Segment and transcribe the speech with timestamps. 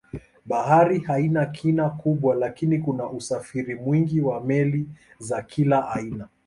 [0.45, 4.85] Bahari haina kina kubwa lakini kuna usafiri mwingi wa meli
[5.19, 6.27] za kila aina.